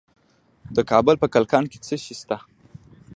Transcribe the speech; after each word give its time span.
د 0.75 0.77
کابل 0.91 1.15
په 1.21 1.27
کلکان 1.33 1.63
کې 1.71 1.77
څه 1.85 1.95
شی 2.03 2.15
شته؟ 2.21 2.37